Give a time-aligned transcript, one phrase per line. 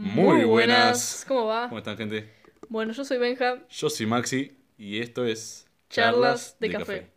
[0.00, 1.24] Muy buenas.
[1.26, 1.68] ¿Cómo va?
[1.68, 2.32] ¿Cómo están, gente?
[2.68, 3.66] Bueno, yo soy Benja.
[3.68, 7.10] Yo soy Maxi y esto es Charlas de Café.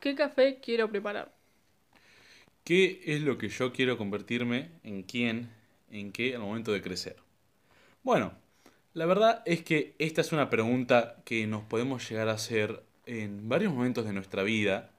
[0.00, 1.32] ¿Qué café quiero preparar?
[2.64, 5.50] ¿Qué es lo que yo quiero convertirme en quién,
[5.88, 7.14] en qué al momento de crecer?
[8.02, 8.32] Bueno,
[8.92, 13.48] la verdad es que esta es una pregunta que nos podemos llegar a hacer en
[13.48, 14.90] varios momentos de nuestra vida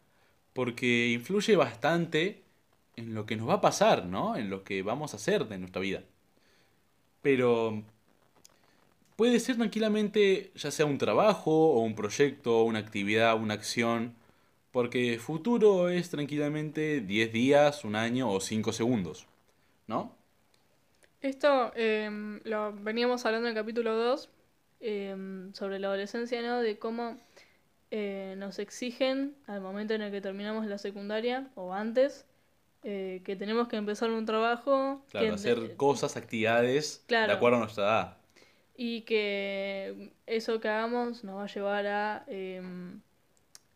[0.54, 2.44] porque influye bastante
[2.96, 4.36] en lo que nos va a pasar, ¿no?
[4.36, 6.04] En lo que vamos a hacer de nuestra vida.
[7.22, 7.84] Pero
[9.16, 14.16] puede ser tranquilamente ya sea un trabajo o un proyecto, una actividad, una acción,
[14.72, 19.28] porque futuro es tranquilamente 10 días, un año o 5 segundos,
[19.88, 20.16] ¿no?
[21.22, 24.30] Esto em, lo veníamos hablando en el capítulo 2
[24.82, 26.60] em, sobre la adolescencia, ¿no?
[26.60, 27.18] De cómo
[27.96, 32.26] eh, nos exigen al momento en el que terminamos la secundaria o antes
[32.84, 35.06] eh, que tenemos que empezar un trabajo.
[35.12, 37.28] Claro, que- hacer cosas, actividades Claro.
[37.32, 38.18] de acuerdo a nuestra edad.
[38.76, 43.02] Y que eso que hagamos nos va a llevar a, em,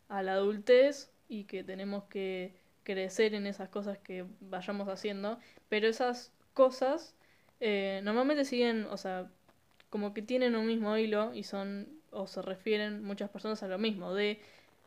[0.08, 5.38] a la adultez y que tenemos que crecer en esas cosas que vayamos haciendo.
[5.68, 7.14] Pero esas cosas
[7.60, 9.30] eh, normalmente siguen, o sea,
[9.90, 13.78] como que tienen un mismo hilo y son, o se refieren muchas personas a lo
[13.78, 14.40] mismo, de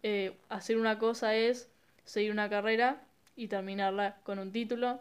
[0.04, 1.70] eh, hacer una cosa es
[2.04, 3.02] seguir una carrera
[3.36, 5.00] y terminarla con un título.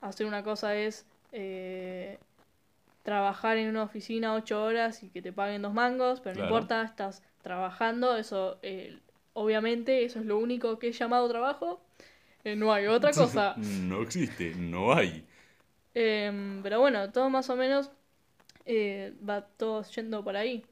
[0.00, 2.18] Hacer una cosa es eh,
[3.02, 6.82] trabajar en una oficina ocho horas y que te paguen dos mangos, pero no importa,
[6.82, 8.98] estás trabajando, eso eh,
[9.34, 11.80] obviamente eso es lo único que es llamado trabajo,
[12.44, 13.54] eh, no hay otra cosa.
[13.56, 15.24] No existe, no hay.
[15.94, 17.90] Em, pero bueno, todo más o menos
[18.66, 20.64] va todo yendo por ahí.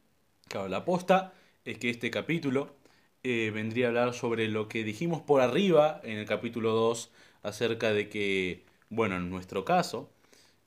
[0.52, 1.32] Claro, la aposta
[1.64, 2.76] es que este capítulo
[3.22, 7.10] eh, vendría a hablar sobre lo que dijimos por arriba en el capítulo 2
[7.42, 10.10] acerca de que, bueno, en nuestro caso,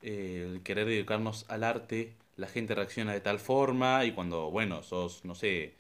[0.02, 4.82] eh, el querer dedicarnos al arte, la gente reacciona de tal forma y cuando, bueno,
[4.82, 5.76] sos, no sé,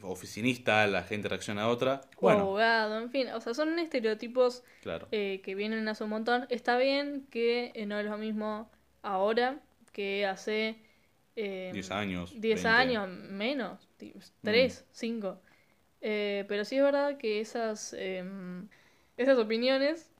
[0.00, 2.00] oficinista, la gente reacciona de otra.
[2.16, 5.08] O Bueno, abogado, en fin, o sea, son estereotipos claro.
[5.12, 6.46] eh, que vienen hace un montón.
[6.48, 8.70] Está bien que no es lo mismo
[9.02, 9.60] ahora
[9.92, 10.85] que hace...
[11.36, 12.30] eh, 10 años.
[12.40, 12.68] 10 20.
[12.68, 13.88] años, menos,
[14.42, 15.40] 3, 5.
[16.00, 18.68] pero sí es verdad que esas, em,
[19.16, 20.10] esas opiniones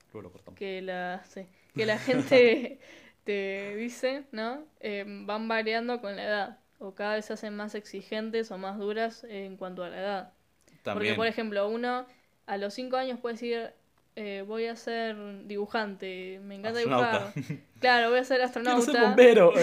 [0.55, 2.79] que la, sí, que la gente
[3.23, 4.65] te dice, ¿no?
[4.79, 6.59] Em, van variando con la edad.
[6.79, 10.33] O cada vez se hacen más exigentes o más duras en cuanto a la edad.
[10.83, 12.05] Porque, por ejemplo, uno
[12.45, 13.71] a los 5 años puede decir,
[14.15, 15.15] eh, voy a ser
[15.47, 17.33] dibujante, me encanta Astronauta.
[17.33, 17.33] dibujar.
[17.79, 18.91] Claro, voy a ser Quiero astronauta.
[18.91, 19.53] ser bombero.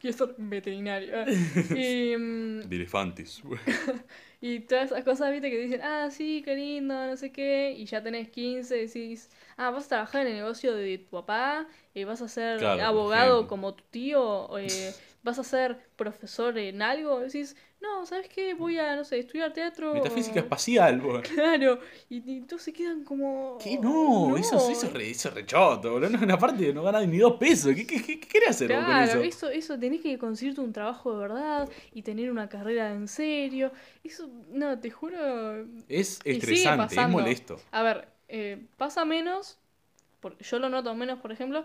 [0.04, 0.12] eh.
[0.12, 1.12] Quiero ser veterinario.
[1.76, 3.42] y, De elefantes.
[4.40, 7.84] y todas esas cosas, viste, que dicen, ah, sí, qué lindo, no sé qué, y
[7.84, 12.04] ya tenés 15, decís, ah, vas a trabajar en el negocio de tu papá, y
[12.04, 13.48] vas a ser Claro, por abogado ejemplo.
[13.48, 18.52] como tu tío, eh, vas a ser profesor en algo, decís, no, ¿sabes qué?
[18.54, 19.94] Voy a, no sé, estudiar teatro.
[19.94, 21.00] Metafísica espacial.
[21.00, 21.20] bo.
[21.34, 23.56] Claro, y, y todos se quedan como...
[23.62, 23.78] ¿Qué?
[23.78, 26.10] No, Eso, eso, es re, eso es re choto, boludo.
[26.26, 27.74] No, aparte no ganas ni dos pesos.
[27.74, 29.22] ¿Qué, qué, qué, qué querés hacer con Claro, eso?
[29.22, 33.72] eso, eso, tenés que conseguirte un trabajo de verdad y tener una carrera en serio.
[34.04, 35.66] Eso, no, te juro.
[35.88, 37.60] Es estresante, es molesto.
[37.72, 39.58] A ver, eh, pasa menos,
[40.20, 41.64] porque yo lo noto menos, por ejemplo,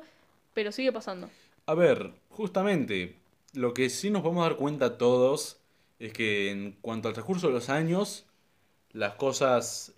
[0.54, 1.30] pero sigue pasando.
[1.68, 3.16] A ver, justamente,
[3.56, 5.60] lo que sí nos podemos dar cuenta todos
[6.00, 8.26] es que en cuanto al transcurso de los años,
[8.92, 9.94] las cosas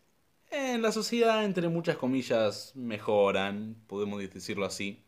[0.49, 5.03] en la sociedad, entre muchas comillas, mejoran, podemos decirlo así.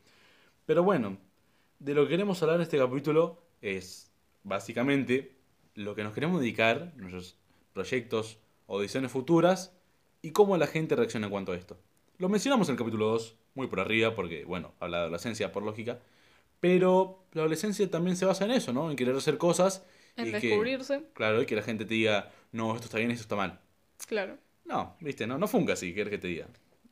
[0.66, 1.18] Pero bueno,
[1.80, 4.12] de lo que queremos hablar en este capítulo es
[4.44, 5.36] básicamente
[5.76, 7.38] lo que nos queremos dedicar, nuestros
[7.74, 9.74] proyectos o decisiones futuras
[10.22, 11.78] y cómo la gente reacciona en cuanto a esto.
[12.18, 15.64] Lo mencionamos en el capítulo 2, muy por arriba, porque, bueno, habla de adolescencia por
[15.64, 16.00] lógica,
[16.60, 18.90] pero la adolescencia también se basa en eso, ¿no?
[18.92, 19.86] En querer hacer cosas
[20.18, 23.12] En y que, descubrirse, claro, y que la gente te diga, no, esto está bien,
[23.12, 23.60] esto está mal.
[24.08, 24.38] claro.
[24.66, 26.48] No, viste, no, no funca así, querés que te diga.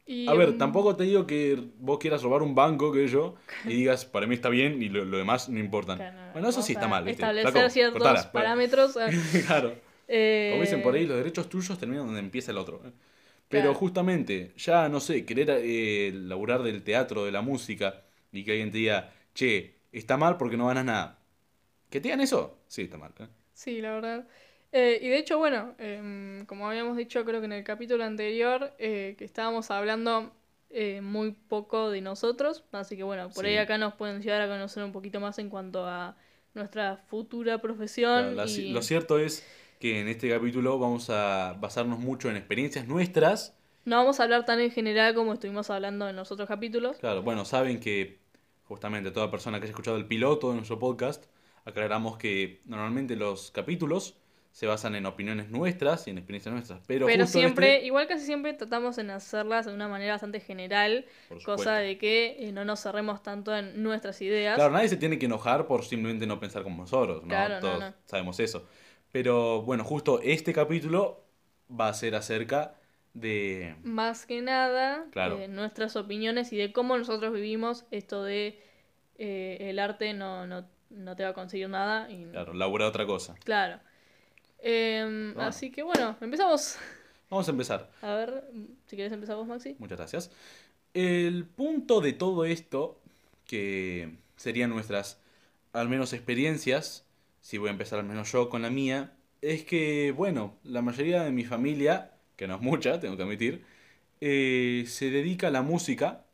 [0.06, 3.36] Y, A ver, tampoco te digo que vos quieras robar un banco, que yo,
[3.66, 5.98] y digas, para mí está bien y lo, lo demás no importan.
[5.98, 7.22] claro, Bueno, eso sí está mal, ¿viste?
[7.24, 8.96] Establecer ciertos cortala, parámetros.
[8.98, 9.12] eh,
[9.48, 9.76] claro.
[10.08, 12.82] eh, Como dicen por ahí, los derechos tuyos terminan donde empieza el otro.
[12.86, 12.92] ¿eh?
[13.50, 13.74] Pero Claro.
[13.76, 18.72] justamente, ya no sé, querer eh, laburar del teatro, de la música, y que alguien
[18.72, 19.54] te diga, che,
[19.92, 21.08] está mal porque no ganas nada.
[21.90, 22.60] ¿Que te digan eso?
[22.68, 23.14] Sí, está mal.
[23.20, 23.28] ¿eh?
[23.54, 24.28] Sí, la verdad.
[24.72, 28.74] Eh, y de hecho, bueno, em, como habíamos dicho creo que en el capítulo anterior,
[28.80, 30.34] eh, que estábamos hablando
[31.02, 34.84] muy poco de nosotros, así que bueno, por ahí acá nos pueden llegar a conocer
[34.84, 36.18] un poquito más en cuanto a
[36.54, 39.46] nuestra futura profesión Claro, la- y Lo cierto es
[39.80, 43.56] que en este capítulo vamos a basarnos mucho en experiencias nuestras.
[43.86, 46.98] No vamos a hablar tan en general como estuvimos hablando en los otros capítulos.
[46.98, 48.20] Claro, bueno, saben que
[48.68, 51.26] justamente toda persona que haya escuchado el piloto de nuestro podcast,
[51.66, 54.16] aclaramos que normalmente los capítulos
[54.52, 56.82] se basan en opiniones nuestras y en experiencias nuestras.
[56.88, 60.40] Pero, Pero justo siempre, este- igual casi siempre tratamos en hacerlas de una manera bastante
[60.40, 61.06] general,
[61.46, 64.56] cosa de que eh, no nos cerremos tanto en nuestras ideas.
[64.56, 67.28] Claro, nadie se tiene que enojar por simplemente no pensar como nosotros, ¿no?
[67.30, 67.94] Claro, no, Todos no.
[68.06, 68.66] sabemos eso.
[69.12, 71.24] Pero bueno, justo este capítulo
[71.70, 72.74] va a ser acerca
[73.20, 73.76] de...
[73.84, 75.40] Más que nada, Claro.
[75.40, 78.60] eh, nuestras opiniones y de cómo nosotros vivimos esto de
[79.18, 82.10] eh, el arte no, no, no te va a conseguir nada.
[82.12, 83.36] Y, Claro, laburar otra cosa.
[83.44, 83.80] Claro.
[84.60, 85.50] Em, Bueno.
[85.50, 86.78] Así que bueno, empezamos.
[87.30, 87.90] Vamos a empezar.
[88.02, 88.44] A ver,
[88.88, 89.76] si quieres empezar vos, Maxi.
[89.80, 90.32] Muchas gracias.
[90.94, 93.00] El punto de todo esto,
[93.46, 95.20] que serían nuestras,
[95.74, 97.06] al menos experiencias,
[97.42, 101.24] si voy a empezar al menos yo con la mía, es que, bueno, la mayoría
[101.24, 103.66] de mi familia, que no es mucha, tengo que admitir,
[104.22, 106.26] eh, se dedica a la música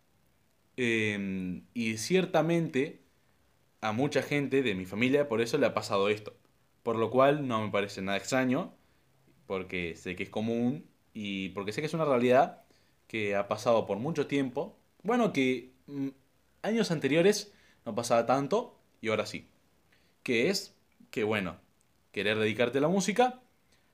[0.77, 3.01] eh, y ciertamente
[3.81, 6.35] a mucha gente de mi familia por eso le ha pasado esto.
[6.83, 8.73] Por lo cual no me parece nada extraño,
[9.47, 12.63] porque sé que es común y porque sé que es una realidad
[13.07, 14.77] que ha pasado por mucho tiempo.
[15.03, 16.09] Bueno, que mm,
[16.63, 17.53] años anteriores
[17.85, 19.49] no pasaba tanto y ahora sí.
[20.23, 20.75] Que es
[21.11, 21.57] que, bueno,
[22.11, 23.41] querer dedicarte a la música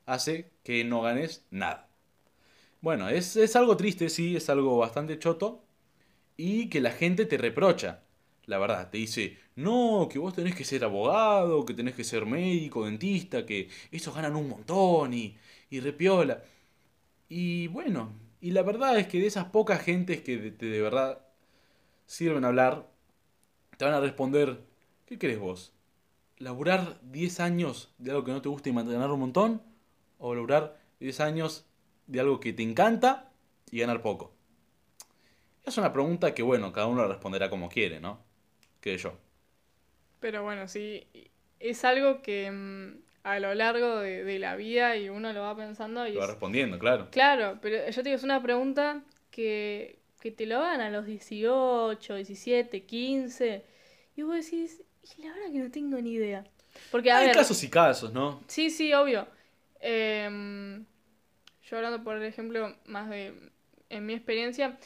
[0.06, 1.89] hace que no ganes nada.
[2.82, 5.64] Bueno, es, es algo triste, sí, es algo bastante choto
[6.38, 8.04] y que la gente te reprocha.
[8.46, 12.26] La verdad, te dice, no, que vos tenés que ser abogado, que tenés que ser
[12.26, 15.38] médico, dentista, que esos ganan un montón y,
[15.70, 16.44] y repiola.
[17.30, 21.20] Y bueno, y la verdad es que de esas pocas gentes que de, de verdad
[22.08, 22.88] sirven a hablar,
[23.78, 24.62] te van a responder,
[25.06, 25.74] ¿qué querés vos?
[26.40, 29.64] ¿Laburar 10 años de algo que no te gusta y ganar un montón?
[30.20, 31.66] ¿O laburar 10 años
[32.10, 33.32] de algo que te encanta
[33.72, 34.34] y ganar poco?
[35.64, 38.20] Es una pregunta que, bueno, cada uno la responderá como quiere, ¿no?
[38.82, 39.18] Que yo.
[40.20, 41.08] Pero bueno, sí,
[41.60, 45.56] es algo que mm, a lo largo de, de la vida y uno lo va
[45.56, 47.08] pensando y Lo va es- respondiendo, claro.
[47.12, 51.06] Claro, pero yo te digo, es una pregunta que, que te lo hagan a los
[51.08, 53.66] 18, 17, 15
[54.16, 54.84] y vos decís,
[55.18, 56.46] y la verdad que no tengo ni idea.
[56.90, 58.42] Porque, a Hay ver, casos y casos, ¿no?
[58.48, 59.28] sí, sí, obvio.
[59.80, 60.86] Em,
[61.70, 63.34] yo hablando, por ejemplo, más de
[63.90, 64.78] en mi experiencia,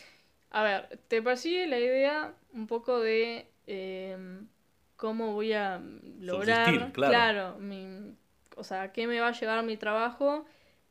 [0.51, 4.47] a ver, te persigue la idea un poco de em,
[4.95, 5.81] cómo voy a
[6.19, 7.57] lograr, Subsistir, claro.
[7.59, 8.15] mi-
[8.55, 10.45] o sea, qué me va a llevar mi trabajo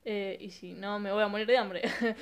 [0.05, 1.83] eh, y si no me voy a morir de hambre.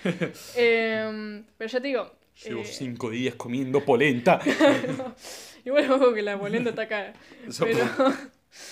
[0.56, 2.12] Em, pero ya te digo,
[2.49, 4.40] Llevo eh, cinco días comiendo polenta.
[5.64, 7.12] igual ojo que la polenta está cara.
[7.58, 7.84] Pero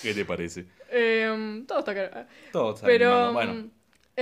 [0.01, 0.65] ¿Qué te parece?
[0.91, 2.25] em, todo está caro.
[2.51, 3.33] Todo está Pero.
[3.33, 3.71] Bueno, mm,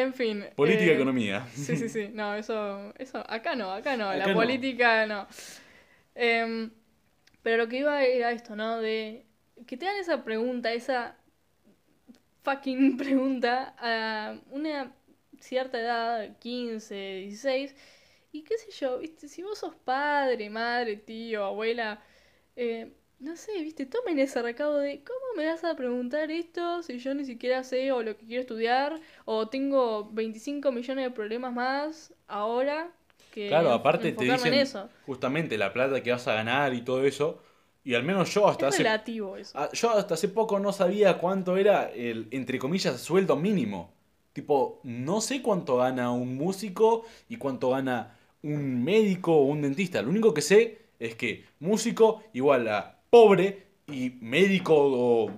[0.01, 0.45] en fin.
[0.55, 1.47] política, eh, economía.
[1.53, 2.09] Sí, sí, sí.
[2.13, 4.09] No, eso, eso, acá no, acá no.
[4.09, 5.27] Acá la política no.
[6.15, 6.71] Em,
[7.41, 8.79] pero lo que iba era esto, ¿no?
[8.79, 9.25] De
[9.65, 11.15] que te dan esa pregunta, esa
[12.43, 14.91] fucking pregunta a una
[15.39, 17.75] cierta edad, 15, 16,
[18.31, 22.01] y qué sé yo, viste, si vos sos padre, madre, tío, abuela,
[22.55, 26.99] eh, no sé, viste, tomen ese recado de cómo me vas a preguntar esto si
[26.99, 31.53] yo ni siquiera sé o lo que quiero estudiar, o tengo 25 millones de problemas
[31.53, 32.91] más ahora
[33.31, 34.89] que Claro, aparte te dicen en eso.
[35.05, 37.41] justamente la plata que vas a ganar y todo eso.
[37.83, 39.57] Y al menos yo hasta Es hace relativo eso.
[39.57, 43.93] Ah, Yo hasta hace poco no sabía cuánto era el, entre comillas, sueldo mínimo.
[44.33, 50.01] Tipo, no sé cuánto gana un músico y cuánto gana un médico o un dentista.
[50.01, 55.31] Lo único que sé es que músico igual a pobre y médico o,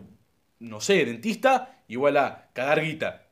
[0.59, 3.25] no sé, dentista igual a cagar guita.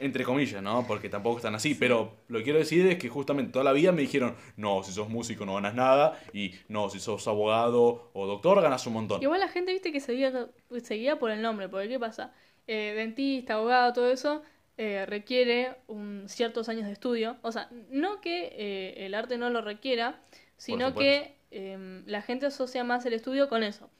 [0.00, 0.86] Entre comillas, ¿no?
[0.86, 1.74] Porque tampoco están así.
[1.74, 4.92] Pero lo que quiero decir es que justamente toda la vida me dijeron, no, si
[4.92, 6.20] sos músico no ganas nada.
[6.34, 9.22] Y no, si sos abogado o doctor ganas un montón.
[9.22, 10.48] Igual la gente, viste, que seguía,
[10.82, 12.34] seguía por el nombre, porque ¿qué pasa?
[12.66, 14.42] Eh, dentista, abogado, todo eso
[14.76, 17.36] eh, requiere un, ciertos años de estudio.
[17.40, 20.20] O sea, no que eh, el arte no lo requiera,
[20.56, 23.90] sino que em, la gente asocia más el estudio con eso.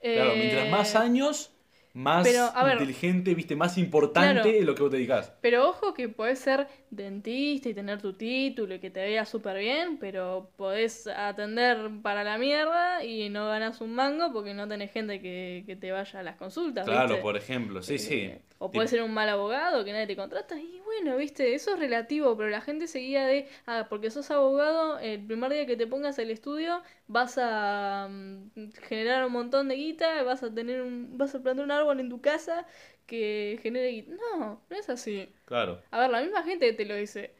[0.00, 1.50] Claro, Eh, mientras más años,
[1.94, 4.66] más pero, a ver, inteligente, viste, más importante claro.
[4.66, 5.32] lo que vos te dedicás.
[5.40, 9.58] Pero ojo que podés ser dentista y tener tu título y que te vea súper
[9.58, 14.90] bien, pero podés atender para la mierda y no ganás un mango porque no tenés
[14.92, 16.84] gente que, que te vaya a las consultas.
[16.84, 17.22] Claro, ¿viste?
[17.22, 18.14] por ejemplo, sí, sí.
[18.14, 20.58] Eh, O puedes ser un mal abogado que nadie te contrata.
[20.58, 24.98] Y bueno, viste, eso es relativo, pero la gente seguía de, ah, porque sos abogado,
[24.98, 29.76] el primer día que te pongas el estudio vas a mm, generar un montón de
[29.76, 32.66] guita, vas a tener un, vas a plantar un árbol en tu casa
[33.06, 34.06] que genere.
[34.08, 35.28] No, no es así.
[35.44, 35.80] Claro.
[35.90, 37.32] A ver, la misma gente te lo dice.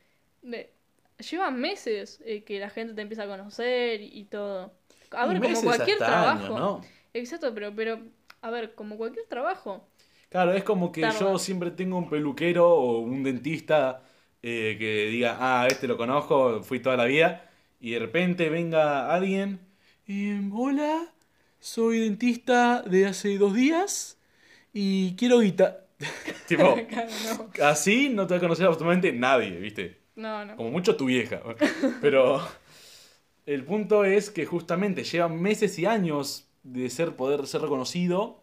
[0.43, 0.71] De-
[1.19, 4.73] lleva meses eh, que la gente te empieza a conocer y, y todo.
[5.11, 6.83] A ver, como cualquier trabajo.
[7.13, 8.01] Exacto, pero, pero,
[8.43, 9.87] a ver, como cualquier trabajo.
[10.29, 11.21] Claro, es como que Tarda.
[11.21, 14.03] yo siempre tengo un peluquero o un dentista
[14.43, 17.49] eh, que diga, ah, este lo conozco, fui toda la vida,
[17.81, 19.61] y de repente venga alguien,
[20.09, 21.13] em, hola,
[21.61, 24.19] soy dentista de hace dos días
[24.75, 25.87] y quiero guita.
[26.49, 26.63] tipo,
[27.25, 27.65] no.
[27.65, 30.01] así no te va a conocer absolutamente nadie, ¿viste?
[30.17, 30.57] No, no.
[30.57, 31.41] Como mucho tu vieja.
[32.03, 32.47] Pero
[33.47, 38.43] el punto es que justamente llevan meses y años de ser poder ser reconocido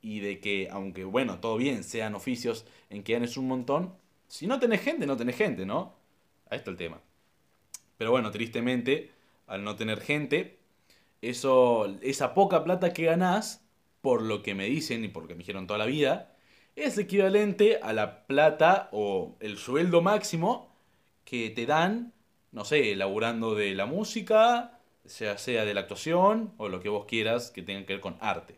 [0.00, 3.94] y de que, aunque bueno, todo bien, sean oficios en que ganes un montón,
[4.26, 5.94] si no tenés gente, no tenés gente, ¿no?
[6.50, 7.00] Ahí está el tema.
[7.96, 9.10] Pero bueno, tristemente,
[9.46, 10.58] al no tener gente,
[11.20, 13.64] eso, esa poca plata que ganás,
[14.08, 16.34] por lo que me dicen y por lo que me dijeron toda la vida,
[16.76, 20.74] es equivalente a la plata o el sueldo máximo
[21.26, 22.14] que te dan,
[22.50, 27.04] no sé, laburando de la música, sea sea de la actuación o lo que vos
[27.04, 28.56] quieras que tenga que ver con arte.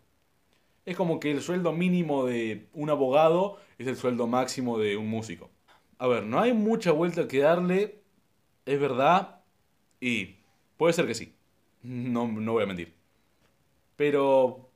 [0.86, 5.08] Es como que el sueldo mínimo de un abogado es el sueldo máximo de un
[5.08, 5.50] músico.
[5.98, 8.02] A ver, no hay mucha vuelta que darle,
[8.66, 9.40] es verdad,
[10.00, 10.36] y
[10.76, 11.34] puede ser que sí,
[11.82, 12.94] no, no voy a mentir.
[13.96, 14.69] Pero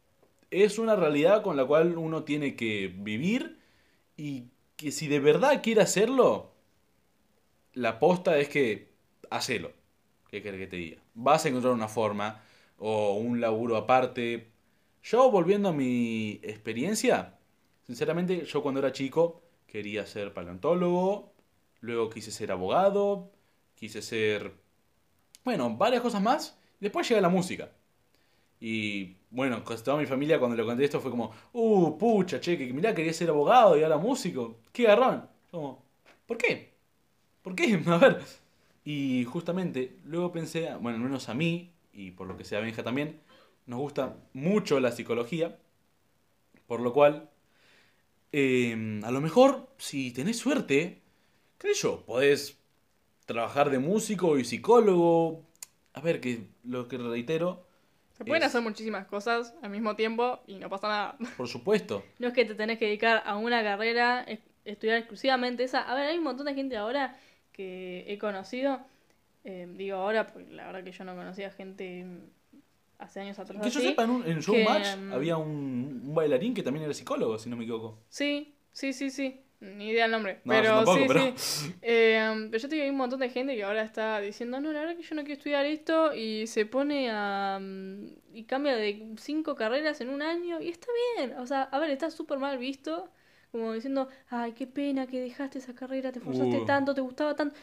[0.62, 3.58] es una realidad con la cual uno tiene que vivir
[4.16, 6.52] y que si de verdad quiere hacerlo,
[7.72, 8.92] la aposta es que
[9.30, 9.72] hacelo.
[10.30, 11.02] ¿Qué querés que te diga?
[11.14, 12.40] Vas a encontrar una forma
[12.78, 14.52] o un laburo aparte.
[15.02, 17.38] Yo, volviendo a mi experiencia,
[17.86, 21.32] sinceramente, yo cuando era chico quería ser paleontólogo,
[21.80, 23.32] luego quise ser abogado,
[23.74, 24.54] quise ser,
[25.44, 26.58] bueno, varias cosas más.
[26.80, 27.72] Después llega la música.
[28.60, 32.72] Y bueno, toda mi familia cuando le conté esto fue como, uh, pucha, che, que
[32.72, 34.60] mirá, quería ser abogado y ahora músico.
[34.72, 35.28] Qué garrón.
[35.50, 35.82] Como,
[36.26, 36.72] ¿por qué?
[37.42, 37.80] ¿Por qué?
[37.86, 38.22] A ver.
[38.84, 42.82] Y justamente luego pensé, bueno, al menos a mí, y por lo que sea Benja
[42.82, 43.20] también,
[43.66, 45.58] nos gusta mucho la psicología,
[46.66, 47.30] por lo cual,
[48.32, 51.02] eh, a lo mejor, si tenés suerte,
[51.58, 52.58] qué sé yo, podés
[53.26, 55.42] trabajar de músico y psicólogo.
[55.94, 57.66] A ver, que lo que reitero,
[58.16, 61.16] Se pueden Es- hacer muchísimas cosas al mismo tiempo y no pasa nada.
[61.36, 62.04] por supuesto.
[62.18, 65.82] No es que te tenés que dedicar a una carrera, es- estudiar exclusivamente esa.
[65.82, 67.16] A ver, hay un montón de gente ahora
[67.52, 68.80] que he conocido.
[69.44, 72.06] eh, digo ahora, porque la verdad que yo no conocía gente
[72.98, 73.60] hace años atrás.
[73.62, 76.94] Que yo sepa, en, un, en Showmatch mm, había un, un bailarín que también era
[76.94, 77.98] psicólogo, si no me equivoco.
[78.08, 79.40] Sí, sí, sí, sí.
[79.76, 80.40] Ni idea el nombre.
[80.44, 81.74] No, pero tampoco, sí, pero- sí.
[81.82, 84.72] Eh, pero yo te digo, hay un montón de gente que ahora está diciendo, no,
[84.72, 87.58] la verdad que yo no quiero estudiar esto y se pone a...
[87.60, 91.34] mm, y cambia de cinco carreras en un año y está bien.
[91.38, 93.08] O sea, a ver, está súper mal visto.
[93.52, 96.64] Como diciendo, ay, qué pena que dejaste esa carrera, te esforzaste Uh.
[96.66, 97.54] tanto, te gustaba tanto.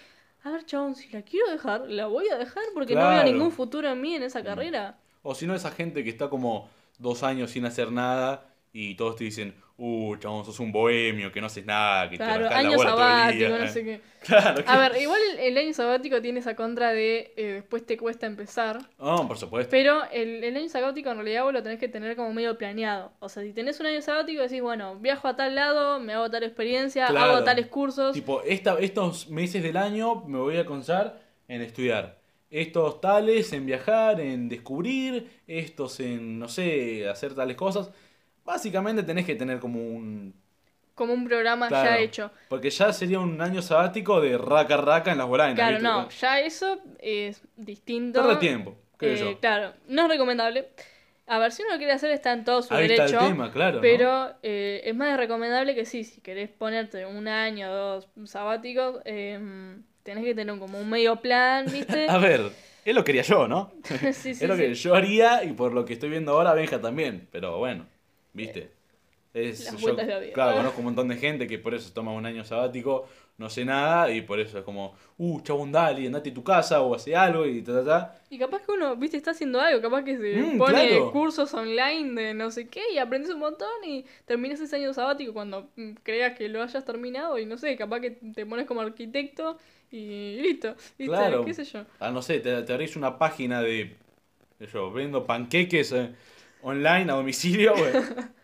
[0.44, 3.52] A ver, chabón, si la quiero dejar, la voy a dejar porque no veo ningún
[3.52, 4.46] futuro en mí en esa Mm.
[4.46, 4.98] carrera.
[5.22, 9.18] O si no, esa gente que está como dos años sin hacer nada y todos
[9.18, 12.76] te dicen, uh, chabón, sos un bohemio, que no haces nada, que Claro, te año
[12.78, 13.58] bola todo el sabático, día".
[13.58, 14.02] no sé qué.
[14.22, 17.98] Claro, A ver, igual el, el año sabático tiene esa contra de eh, después te
[17.98, 18.78] cuesta empezar.
[19.00, 19.72] No, por supuesto.
[19.72, 23.12] Pero el, el año sabático en realidad vos lo tenés que tener como medio planeado.
[23.20, 26.30] O sea, si tenés un año sabático decís, bueno, viajo a tal lado, me hago
[26.30, 27.32] tal experiencia, Claro.
[27.34, 28.14] hago tales cursos.
[28.14, 32.20] Tipo, esta, estos meses del año me voy a concentrar en estudiar.
[32.52, 37.90] Estos tales en viajar, en descubrir, estos en, no sé, hacer tales cosas.
[38.46, 40.34] Básicamente tenés que tener como un...
[40.96, 42.32] Como un programa Claro, ya hecho.
[42.50, 45.56] Porque ya sería un año sabático de raca raca en las bolainas.
[45.56, 45.88] Claro, ¿viste?
[45.88, 48.20] no, ya eso es distinto.
[48.22, 49.40] Tarda tiempo, creo Eh, yo.
[49.40, 50.70] Claro, no es recomendable.
[51.28, 53.04] A ver, si uno lo quiere hacer está en todo su Ahí derecho.
[53.06, 53.76] está el tema, claro.
[53.78, 53.82] ¿no?
[53.82, 59.00] Pero eh, es más recomendable que sí, si querés ponerte un año o dos sabáticos,
[59.06, 59.40] eh,
[60.04, 62.06] tenés que tener como un medio plan, ¿viste?
[62.10, 62.52] A ver,
[62.84, 63.72] es lo que haría yo, ¿no?
[64.12, 64.82] sí, sí, es lo que sí.
[64.84, 67.28] yo haría y por lo que estoy viendo ahora, Benja también.
[67.32, 67.86] Pero bueno,
[68.34, 68.72] ¿viste?
[69.34, 70.34] Es, Las yo, vueltas de la vida.
[70.34, 73.08] claro, conozco un montón de gente que por eso toma un año sabático,
[73.38, 76.82] no sé nada, y por eso es como, uh, chabón, dale, andate a tu casa
[76.82, 78.16] o hace algo y ta, ta, ta.
[78.30, 81.10] Y capaz que uno, viste, está haciendo algo, capaz que se Mm, pone claro.
[81.10, 85.34] cursos online de no sé qué y aprendes un montón y terminas ese año sabático
[85.34, 88.80] cuando mm, creas que lo hayas terminado y no sé, capaz que te pones como
[88.82, 89.58] arquitecto
[89.92, 91.18] y listo, ¿viste?
[91.18, 91.44] Claro.
[91.44, 91.86] ¿Qué sé yo?
[92.00, 93.98] Ah, no sé, te, te abrís una página de,
[94.74, 96.16] yo, vendo panqueques eh,
[96.64, 97.92] online a domicilio, güey.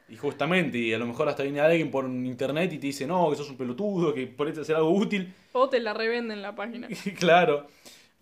[0.10, 3.30] Y justamente, y a lo mejor hasta viene alguien por internet y te dice, no,
[3.30, 5.34] que sos un pelotudo, que ponete a hacer algo útil.
[5.52, 6.88] O te la revenden la página.
[7.20, 7.68] claro.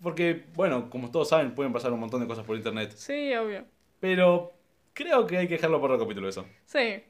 [0.02, 2.92] Porque, bueno, como todos saben, pueden pasar un montón de cosas por internet.
[2.96, 3.64] Sí, obvio.
[4.00, 4.52] Pero
[4.92, 6.44] creo que hay que dejarlo por otro capítulo eso.
[6.66, 7.02] Sí.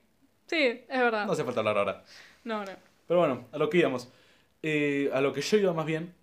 [0.46, 1.26] Sí, es verdad.
[1.26, 2.04] No hace falta hablar ahora.
[2.44, 2.72] No, no.
[3.08, 4.08] Pero bueno, a lo que íbamos.
[4.62, 6.14] Eh, a lo que yo iba más bien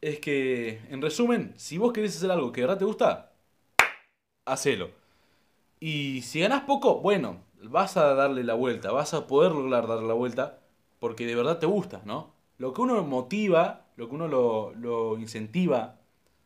[0.00, 3.32] es que, en resumen, si vos querés hacer algo que de verdad te gusta,
[4.44, 4.90] hacelo.
[5.84, 10.06] Y si ganás poco, bueno, vas a darle la vuelta, vas a poder lograr darle
[10.06, 10.60] la vuelta
[11.00, 12.36] porque de verdad te gusta, ¿no?
[12.56, 15.98] Lo que uno motiva, lo que uno lo, lo incentiva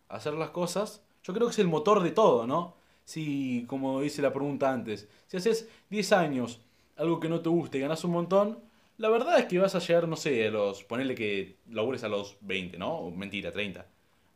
[0.08, 2.76] a hacer las cosas, yo creo que es el motor de todo, ¿no?
[3.04, 6.62] Si, como dice la pregunta antes, si haces 10 años
[6.96, 8.60] algo que no te gusta y ganas un montón,
[8.96, 10.82] la verdad es que vas a llegar, no sé, a los.
[10.84, 13.10] Ponerle que labures a los 20, ¿no?
[13.10, 13.86] Mentira, 30.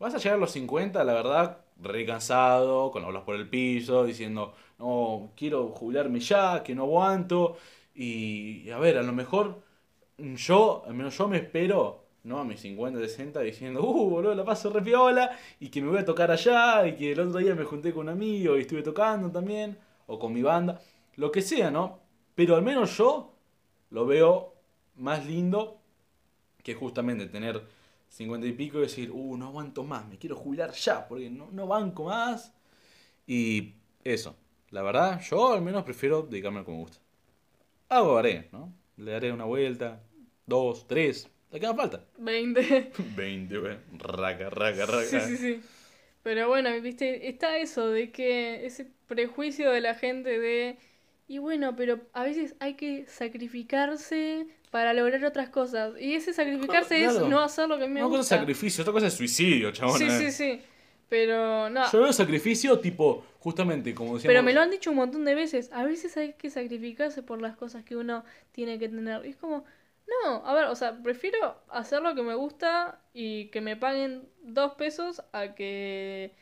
[0.00, 4.04] Vas a llegar a los 50, la verdad, re cansado, con los por el piso,
[4.04, 7.59] diciendo, no, quiero jubilarme ya, que no aguanto.
[7.95, 9.62] Y, y a ver, a lo mejor
[10.16, 12.38] yo, al menos yo me espero, ¿no?
[12.40, 15.99] A mis 50, 60, diciendo, uh, boludo, la paso re piola, y que me voy
[15.99, 18.83] a tocar allá, y que el otro día me junté con un amigo y estuve
[18.83, 20.80] tocando también, o con mi banda,
[21.16, 22.00] lo que sea, ¿no?
[22.35, 23.35] Pero al menos yo
[23.90, 24.54] lo veo
[24.97, 25.78] más lindo
[26.62, 27.62] que justamente tener
[28.10, 31.48] 50 y pico y decir, uh, no aguanto más, me quiero jubilar ya, porque no,
[31.52, 32.52] no banco más.
[33.26, 33.74] Y
[34.04, 34.36] eso,
[34.70, 36.98] la verdad, yo al menos prefiero dedicarme a lo que me gusta.
[37.88, 38.72] Algo haré, ¿no?
[38.96, 40.02] Le daré una vuelta,
[40.46, 42.04] dos, tres, la que haga falta.
[42.18, 42.92] 20.
[43.16, 43.76] 20, güey.
[43.92, 45.20] Raca, raca, raca.
[45.20, 45.60] Sí, sí, sí.
[46.22, 50.78] Pero bueno, viste, está eso de que ese prejuicio de la gente de...
[51.28, 55.94] Y bueno, pero a veces hay que sacrificarse para lograr otras cosas.
[56.00, 57.20] Y ese sacrificarse Claro.
[57.20, 58.38] es no hacer lo que me Una cosa es gusta.
[58.38, 59.98] sacrificio, otra cosa es suicidio, chabón.
[59.98, 60.10] Sí, eh.
[60.10, 60.62] sí, sí.
[61.08, 61.90] Pero no.
[61.90, 64.32] Yo veo sacrificio tipo, justamente, como decíamos...
[64.32, 65.70] Pero me lo han dicho un montón de veces.
[65.72, 69.26] A veces hay que sacrificarse por las cosas que uno tiene que tener.
[69.26, 69.64] Y es como,
[70.24, 74.28] no, a ver, o sea, prefiero hacer lo que me gusta y que me paguen
[74.42, 76.32] dos pesos a que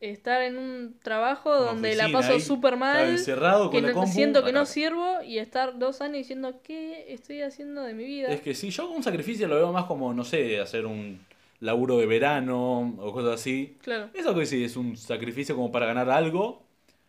[0.00, 3.82] estar en un trabajo Una donde la oficina paso ahí, súper mal, encerrado que con
[3.82, 7.82] la no- compu, siento que no sirvo y estar dos años diciendo, ¿qué estoy haciendo
[7.82, 8.32] de mi vida?
[8.32, 11.18] Es que si yo un sacrificio lo veo más como, no sé, hacer un
[11.60, 13.76] laburo de verano o cosas así.
[13.82, 14.10] Claro.
[14.14, 16.62] Eso que sí es un sacrificio como para ganar algo.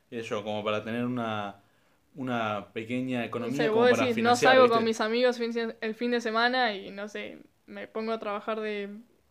[0.09, 1.61] Eso, como para tener una,
[2.15, 4.75] una pequeña No economía sé, como vos para decís, no financiar, salgo ¿viste?
[4.77, 7.37] con mis amigos fin- el fin de semana y no sé,
[7.67, 8.89] me pongo a trabajar de,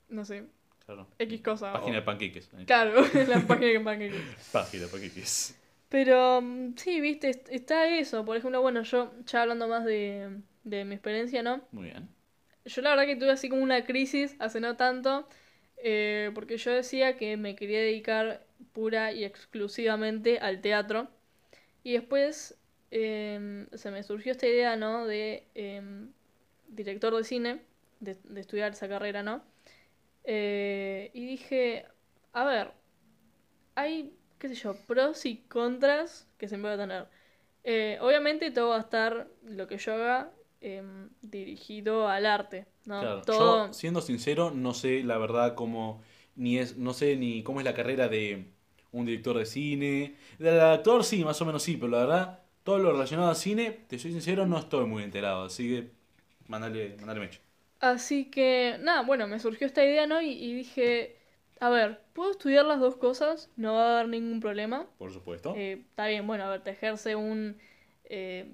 [0.08, 0.44] no sé,
[0.88, 1.06] Claro.
[1.18, 1.70] X cosa.
[1.74, 2.50] Página o- de panqueques.
[2.66, 4.22] Claro, la página que panqueques.
[4.50, 5.54] Página de panqueques.
[5.90, 8.24] Pero mm, sí, viste, est- está eso.
[8.24, 11.60] Por ejemplo, bueno, yo ya hablando más de, de mi experiencia, ¿no?
[11.72, 12.08] Muy bien.
[12.64, 15.28] Yo la verdad que tuve así como una crisis hace no tanto,
[15.76, 21.08] eh, porque yo decía que me quería dedicar pura y exclusivamente al teatro.
[21.84, 22.58] Y después
[22.90, 25.06] em, se me surgió esta idea, ¿no?
[25.06, 26.10] De em,
[26.68, 27.60] director de cine,
[28.00, 29.42] de, de estudiar esa carrera, ¿no?
[30.30, 31.86] Eh, y dije,
[32.34, 32.72] a ver,
[33.74, 37.06] hay, qué sé yo, pros y contras que se me va a tener.
[37.64, 43.00] Eh, obviamente todo va a estar, lo que yo haga, em, dirigido al arte, ¿no?
[43.00, 46.02] Claro, Todo, Yo, siendo sincero, no sé la verdad cómo
[46.36, 48.52] ni es, no sé ni cómo es la carrera de
[48.92, 50.16] un director de cine.
[50.38, 53.70] Del actor sí, más o menos sí, pero la verdad, todo lo relacionado al cine,
[53.88, 55.90] te soy sincero, no estoy muy enterado, así que
[56.48, 57.40] mandale, mandale mecha.
[57.80, 60.20] Así que, nada, bueno, me surgió esta idea, ¿no?
[60.20, 61.16] Y, y dije,
[61.60, 63.50] a ver, ¿puedo estudiar las dos cosas?
[63.56, 64.86] No va a haber ningún problema.
[64.98, 65.54] Por supuesto.
[65.56, 67.56] Eh, está bien, bueno, a ver, te ejerce un...
[68.04, 68.50] eh,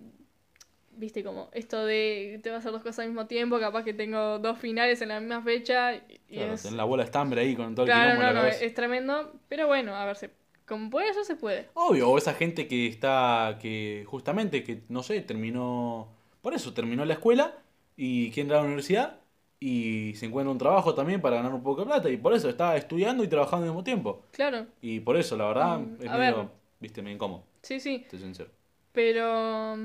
[0.97, 3.93] Viste, como esto de te vas a hacer dos cosas al mismo tiempo, capaz que
[3.95, 6.63] tengo dos finales en la misma fecha y, Claro, es...
[6.63, 8.41] tenés la bola de estambre ahí con todo el Claro, quilombo en no, la no,
[8.41, 8.65] cabeza.
[8.65, 10.31] es tremendo, pero bueno, a ver, se,
[10.67, 11.69] como puede eso se puede.
[11.75, 16.09] Obvio, o esa gente que está, que justamente, que no sé, terminó,
[16.41, 17.64] por eso, terminó la escuela
[17.97, 19.21] y quiere entrar a la universidad
[19.61, 22.49] y se encuentra un trabajo también para ganar un poco de plata y por eso
[22.49, 24.25] está estudiando y trabajando al mismo tiempo.
[24.33, 26.49] Claro, Y por eso, la verdad, Mm, es medio, ver.
[26.81, 28.51] viste, medio incómodo, sí, sí, estoy sincero.
[28.93, 29.77] pero...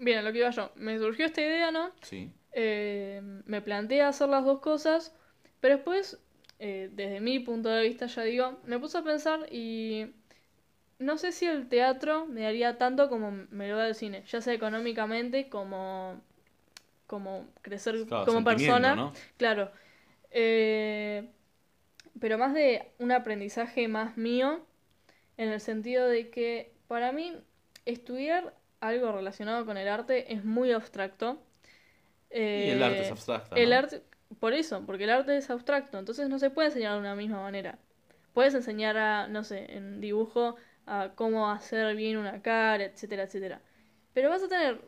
[0.00, 0.70] Bien, lo que iba yo.
[0.74, 1.90] Me surgió esta idea, ¿no?
[2.02, 5.14] Sí, eh, me planteé hacer las dos cosas,
[5.60, 6.18] pero después,
[6.58, 10.06] eh, desde mi punto de vista, ya digo, me puse a pensar y
[10.98, 14.40] no sé si el teatro me daría tanto como me lo da el cine, ya
[14.40, 16.20] sea económicamente como,
[17.06, 18.94] como crecer claro, como persona.
[18.94, 19.12] ¿no?
[19.36, 19.70] Claro.
[20.30, 21.30] Eh,
[22.20, 24.66] pero más de un aprendizaje más mío,
[25.36, 27.34] en el sentido de que para mí
[27.86, 31.42] estudiar algo relacionado con el arte es muy abstracto.
[32.56, 33.74] Y el arte es Eh, abstracto, El ¿no?
[33.74, 34.02] arte,
[34.40, 37.40] por eso, porque el arte es abstracto, entonces no se puede enseñar de una misma
[37.42, 37.78] manera.
[38.32, 43.62] Puedes enseñar a, no sé, en dibujo, a cómo hacer bien una cara, etcétera, etcétera.
[44.12, 44.80] Pero vas a tener,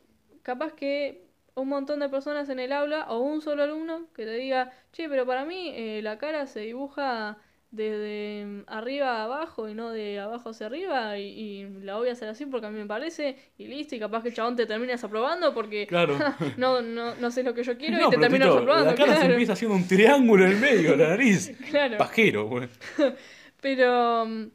[0.42, 1.25] capaz que
[1.56, 5.08] un montón de personas en el aula o un solo alumno que te diga, che,
[5.08, 7.38] pero para mí eh, la cara se dibuja
[7.72, 12.12] desde arriba a abajo y no de abajo hacia arriba y, y la voy a
[12.12, 14.66] hacer así porque a mí me parece y listo y capaz que el chabón te
[14.66, 16.16] termina desaprobando porque Claro.
[16.56, 18.84] no, no, no sé lo que yo quiero No, y te Tito, desaprobando.
[18.84, 19.32] la cara se claro.
[19.32, 21.52] empieza haciendo un triángulo en el medio la nariz.
[21.70, 21.98] Claro.
[21.98, 22.68] Pajero, güey.
[23.60, 24.50] Pero mm,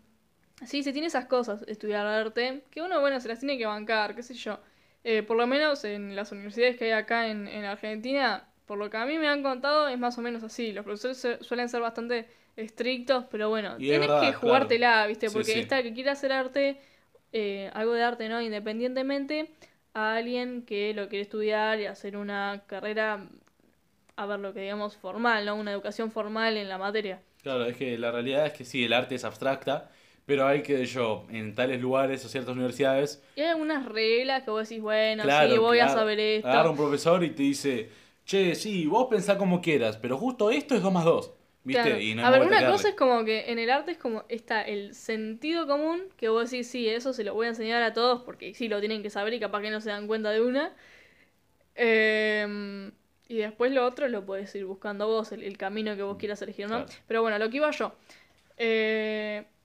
[0.66, 4.16] sí, se tiene esas cosas, estudiar arte, que uno, bueno, se las tiene que bancar,
[4.16, 4.60] qué sé yo.
[5.04, 8.90] Eh, por lo menos en las universidades que hay acá en, en Argentina, por lo
[8.90, 10.72] que a mí me han contado, es más o menos así.
[10.74, 14.80] Los profesores se- suelen ser bastante estrictos, pero bueno, Y tienes verdad, que claro.
[14.80, 15.32] jugártela, ¿viste?
[15.32, 15.60] Sí, Porque sí.
[15.60, 16.80] esta que quiere hacer arte,
[17.34, 18.42] eh, algo de arte, ¿no?
[18.42, 19.52] Independientemente
[19.94, 23.28] a alguien que lo quiere estudiar y hacer una carrera,
[24.18, 25.56] a ver, lo que digamos formal, ¿no?
[25.56, 27.22] Una educación formal en la materia.
[27.42, 29.90] Claro, es que la realidad es que sí, el arte es abstracta,
[30.26, 34.52] pero hay que yo, en tales lugares o ciertas universidades, Y hay algunas reglas que
[34.52, 36.48] vos decís, bueno, claro, sí, voy a saber esto.
[36.48, 37.90] Agarra un profesor y te dice,
[38.26, 41.32] che, sí, vos pensá como quieras, pero justo esto es 2 más 2.
[41.64, 41.84] ¿Viste?
[41.84, 42.00] Claro.
[42.00, 44.24] Y no hay a ver, una cosa es como que en el arte es como
[44.30, 47.94] está el sentido común, que vos decís, sí, eso se lo voy a enseñar a
[47.94, 50.42] todos porque sí lo tienen que saber y capaz que no se dan cuenta de
[50.42, 50.74] una.
[51.76, 52.92] Em,
[53.28, 56.42] y después lo otro lo podés ir buscando vos, el, el camino que vos quieras
[56.42, 56.86] elegir, ¿no?
[56.86, 56.92] Claro.
[57.08, 57.94] Pero bueno, lo que iba yo.
[58.58, 59.61] Eh, mm,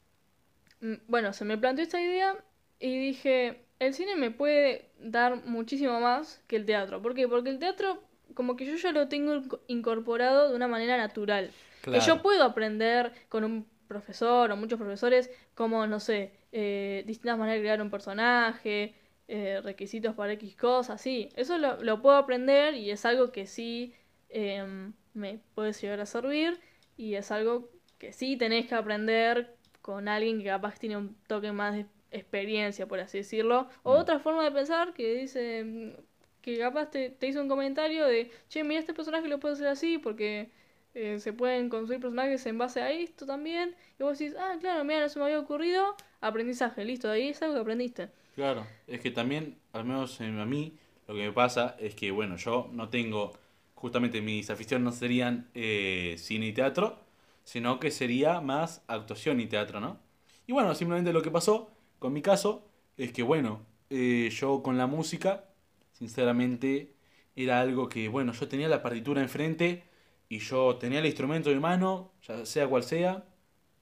[1.09, 2.37] bueno, se me planteó esta idea
[2.79, 7.03] y dije, el cine me puede dar muchísimo más que el teatro.
[7.03, 7.29] ¿Por qué?
[7.29, 8.03] Porque el teatro
[8.35, 11.51] como que yo ya lo tengo inco- incorporado de una manera natural.
[11.83, 17.38] Que yo puedo aprender con un profesor o muchos profesores como, no sé, eh, distintas
[17.38, 18.94] maneras de crear un personaje,
[19.29, 21.29] eh, requisitos para X cosas, sí.
[21.37, 23.94] Eso lo, lo puedo aprender y es algo que sí
[24.29, 26.61] em, me puede llegar a servir
[26.96, 29.56] y es algo que sí tenés que aprender
[29.87, 33.68] con alguien que capaz tiene un toque más de experiencia, por así decirlo.
[33.85, 33.99] O Mm.
[34.03, 35.90] otra forma de pensar que dice mm,
[36.42, 39.68] que capaz te, te hizo un comentario de, che, mira este personaje lo puedo hacer
[39.68, 40.51] así porque
[40.94, 43.75] eh, se pueden construir personajes en base a esto también.
[43.99, 45.96] Y vos decís, ah, claro, mira, no se me había ocurrido.
[46.20, 48.11] Aprendizaje, listo, ahí es algo que aprendiste.
[48.35, 52.37] Claro, es que también, al menos a mí, lo que me pasa es que, bueno,
[52.37, 53.33] yo no tengo,
[53.75, 56.99] justamente mis aficiones no serían eh, cine y teatro,
[57.46, 60.00] sino que sería más actuación y teatro, ¿no?
[60.48, 64.76] Y bueno, simplemente lo que pasó con mi caso es que, bueno, eh, yo con
[64.76, 65.44] la música,
[65.92, 66.94] sinceramente,
[67.37, 69.85] era algo que, bueno, yo tenía la partitura enfrente
[70.28, 73.24] y yo tenía el instrumento en mano, ya sea cual sea,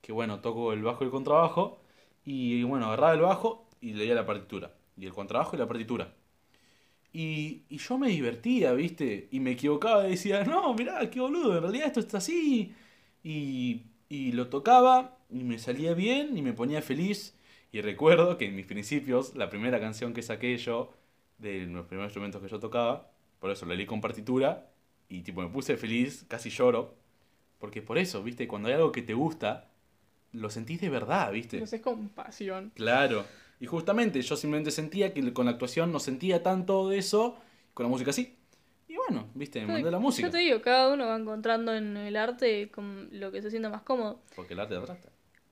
[0.02, 1.80] que bueno, toco el bajo y el contrabajo,
[2.24, 6.12] y bueno, agarraba el bajo y leía la partitura, y el contrabajo y la partitura.
[7.14, 9.28] Y, y yo me divertía, ¿viste?
[9.30, 12.74] Y me equivocaba y decía, no, mirá, qué boludo, en realidad esto está así.
[13.24, 17.34] Y, y lo tocaba y me salía bien y me ponía feliz.
[17.72, 20.92] Y recuerdo que en mis principios, la primera canción que saqué yo,
[21.38, 23.10] de los primeros instrumentos que yo tocaba,
[23.40, 24.70] por eso la leí con partitura,
[25.08, 26.94] y tipo me puse feliz, casi lloro.
[27.58, 28.46] Porque por eso, ¿viste?
[28.46, 29.70] Cuando hay algo que te gusta,
[30.32, 31.56] lo sentís de verdad, ¿viste?
[31.56, 32.72] Entonces es con pasión.
[32.74, 33.24] Claro.
[33.60, 37.36] Y justamente yo simplemente sentía que con la actuación no sentía tanto de eso,
[37.72, 38.36] con la música sí.
[38.94, 40.28] Y bueno, viste, me mandé la música.
[40.28, 43.68] Yo te digo, cada uno va encontrando en el arte con lo que se sienta
[43.68, 44.20] más cómodo.
[44.36, 45.08] Porque el arte trata.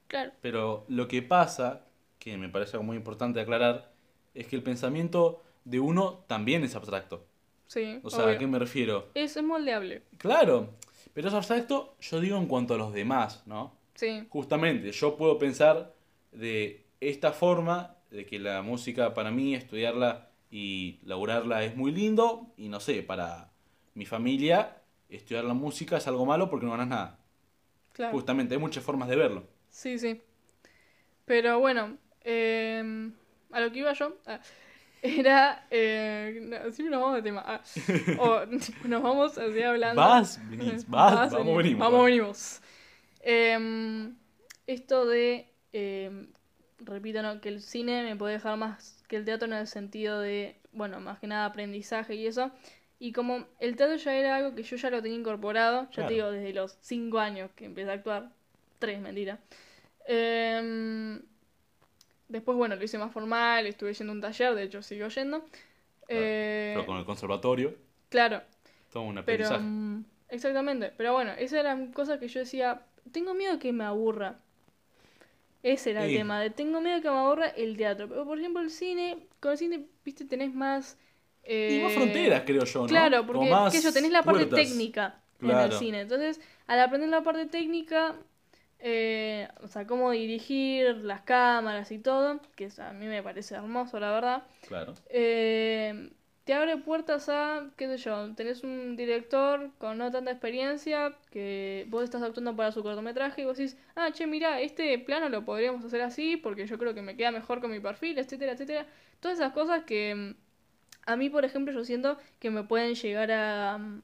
[0.07, 0.31] Claro.
[0.41, 1.85] Pero lo que pasa,
[2.21, 3.91] que me parece algo muy importante aclarar,
[4.33, 7.27] es que el pensamiento de uno también es abstracto.
[7.67, 7.99] Sí.
[8.05, 8.37] O sea, obvio.
[8.37, 9.09] ¿a qué me refiero?
[9.15, 10.05] Es, es moldeable.
[10.19, 10.77] Claro,
[11.13, 13.77] pero es abstracto, yo digo en cuanto a los demás, ¿no?
[13.97, 14.25] Sí.
[14.29, 15.97] Justamente, yo puedo pensar
[16.31, 22.53] de esta forma, de que la música para mí, estudiarla y laburarla es muy lindo,
[22.59, 23.51] y no sé, para
[23.95, 27.19] mi familia, estudiar la música es algo malo porque no ganas nada.
[27.95, 28.13] Claro.
[28.13, 29.49] Justamente, hay muchas formas de verlo.
[29.71, 30.21] Sí, sí.
[31.25, 33.11] Pero bueno, eh,
[33.51, 34.41] a lo que iba yo ah,
[35.03, 35.67] era.
[35.71, 37.43] Eh, no, siempre nos vamos de tema.
[37.47, 37.63] ah,
[38.19, 38.45] o
[38.89, 40.03] nos vamos así hablando.
[40.03, 41.81] Vas, venís, vas, vamos, venimos.
[41.81, 42.61] Vamos, venimos.
[43.21, 44.15] Em,
[44.67, 45.51] esto de.
[45.73, 46.29] em,
[46.79, 47.41] repito, ¿no?
[47.41, 50.57] Que el cine me puede dejar más que el teatro en el sentido de.
[50.73, 52.51] Bueno, más que nada aprendizaje y eso.
[52.99, 56.09] Y como el teatro ya era algo que yo ya lo tenía incorporado, ya Claro.
[56.09, 58.31] te digo, desde los 5 años que empecé a actuar.
[58.79, 59.39] 3, mentira.
[60.07, 61.21] Em,
[62.29, 65.45] después, bueno, lo hice más formal, estuve yendo a un taller, de hecho sigo yendo.
[66.09, 67.75] Eh, Pero con el conservatorio,
[68.09, 68.43] claro,
[68.93, 69.63] todo un pero aprendizaje.
[69.63, 70.93] mm, exactamente.
[70.97, 74.39] Pero bueno, esas eran cosas que yo decía, tengo miedo que me aburra.
[75.63, 78.09] Ese era el tema, de tengo miedo que me aburra el teatro.
[78.09, 80.99] Pero por ejemplo el cine, con el cine, viste, tenés más...
[81.45, 82.87] y más eh, fronteras, creo yo, ¿no?
[82.87, 86.01] Claro, porque más yo, tenés la parte técnica en el cine.
[86.01, 88.17] Entonces, al aprender la parte técnica,
[88.81, 94.01] eh, o sea, cómo dirigir las cámaras y todo, que a mí me parece hermoso,
[94.01, 94.43] la verdad.
[94.67, 94.95] Claro.
[95.11, 96.11] Eh,
[96.45, 101.87] te abre puertas a, qué sé yo, tenés un director con no tanta experiencia que
[101.89, 105.45] vos estás actuando para su cortometraje y vos decís, ah, che, mira, este plano lo
[105.45, 108.87] podríamos hacer así porque yo creo que me queda mejor con mi perfil, etcétera, etcétera.
[109.21, 110.35] Todas esas cosas que mm,
[111.07, 114.03] a mí, por ejemplo, yo siento que me pueden llegar a mm,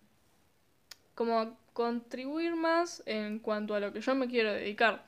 [1.15, 5.05] como contribuir más en cuanto a lo que yo me quiero dedicar.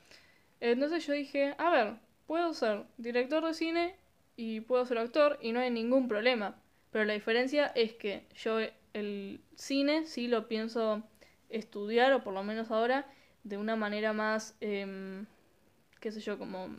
[0.59, 1.95] Entonces yo dije, a ver,
[2.27, 3.95] puedo ser director de cine
[4.35, 6.55] y puedo ser actor y no hay ningún problema.
[6.91, 8.59] Pero la diferencia es que yo
[8.93, 11.03] el cine sí lo pienso
[11.49, 13.05] estudiar, o por lo menos ahora,
[13.43, 15.25] de una manera más, eh,
[15.99, 16.69] qué sé yo, como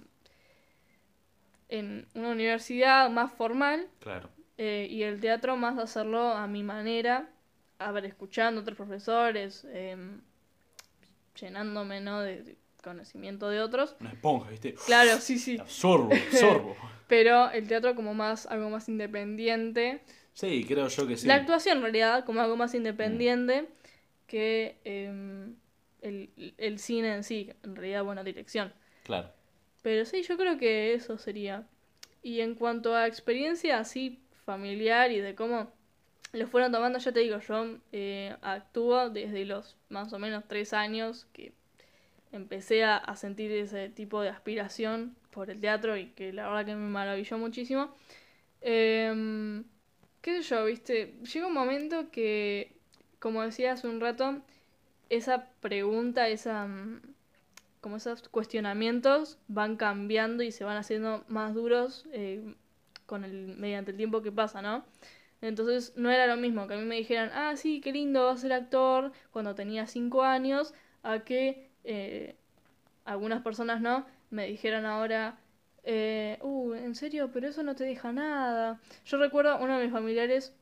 [1.68, 3.88] en una universidad más formal.
[4.00, 4.28] Claro.
[4.58, 7.30] Eh, y el teatro más hacerlo a mi manera,
[7.78, 9.96] a ver, escuchando a otros profesores, eh,
[11.40, 12.20] llenándome, ¿no?
[12.20, 13.96] De, de, conocimiento de otros.
[14.00, 14.74] Una esponja, ¿viste?
[14.86, 15.58] Claro, sí, sí.
[15.58, 16.76] Absorbo, absorbo.
[17.08, 20.00] Pero el teatro como más, algo más independiente.
[20.34, 21.26] Sí, creo yo que sí.
[21.26, 23.66] La actuación en realidad como algo más independiente mm.
[24.26, 25.46] que eh,
[26.00, 28.72] el, el cine en sí, en realidad buena dirección.
[29.04, 29.30] Claro.
[29.82, 31.66] Pero sí, yo creo que eso sería.
[32.22, 35.72] Y en cuanto a experiencia así familiar y de cómo
[36.32, 40.72] lo fueron tomando, ya te digo, yo eh, actúo desde los más o menos tres
[40.72, 41.52] años que
[42.32, 46.66] empecé a, a, sentir ese tipo de aspiración por el teatro y que la verdad
[46.66, 47.94] que me maravilló muchísimo.
[48.60, 49.62] Eh,
[50.22, 51.14] ¿Qué sé yo, viste?
[51.32, 52.76] Llega un momento que,
[53.18, 54.40] como decía hace un rato,
[55.10, 56.68] esa pregunta, esa
[57.80, 62.54] como esos cuestionamientos van cambiando y se van haciendo más duros eh,
[63.06, 64.84] con el mediante el tiempo que pasa, ¿no?
[65.40, 68.38] Entonces no era lo mismo que a mí me dijeran, ah, sí, qué lindo, vas
[68.38, 72.36] a ser actor cuando tenía 5 años, a que eh,
[73.04, 75.38] algunas personas no me dijeran ahora,
[75.84, 78.80] eh, uh, en serio, pero eso no te deja nada.
[79.04, 80.54] Yo recuerdo uno de mis familiares,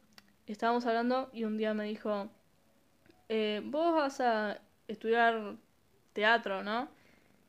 [0.46, 2.30] estábamos hablando y un día me dijo,
[3.28, 5.56] eh, vos vas a estudiar
[6.12, 6.88] teatro, ¿no?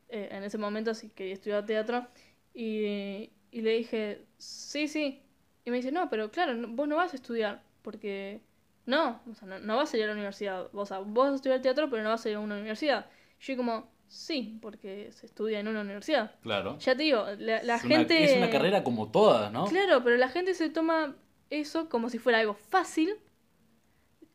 [0.08, 2.06] Eh, en ese momento sí quería estudiar teatro
[2.54, 5.22] y, y, le dije, sí, sí.
[5.64, 8.40] Y me dice, no, pero claro, vos no vas a estudiar porque...
[8.84, 10.68] No, o sea, no, no vas a ir a la universidad.
[10.72, 13.06] O sea, vos vas a estudiar teatro, pero no vas a ir a una universidad.
[13.42, 16.32] Yo como, Sí, porque se estudia en una universidad.
[16.42, 16.78] Claro.
[16.78, 18.14] Ya te digo, la, la es gente...
[18.18, 19.64] Una, es una carrera como todas, ¿no?
[19.64, 21.16] Claro, pero la gente se toma
[21.48, 23.14] eso como si fuera algo fácil,